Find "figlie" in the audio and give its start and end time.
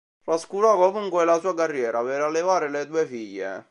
3.05-3.59